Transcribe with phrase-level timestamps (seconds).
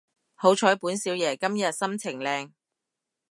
[0.33, 2.51] 好彩本少爺今日心情靚